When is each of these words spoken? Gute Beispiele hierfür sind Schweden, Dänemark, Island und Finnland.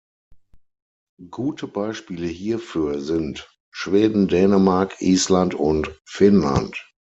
Gute 1.29 1.67
Beispiele 1.67 2.25
hierfür 2.25 3.01
sind 3.01 3.51
Schweden, 3.71 4.27
Dänemark, 4.27 4.99
Island 4.99 5.53
und 5.53 5.95
Finnland. 6.07 6.83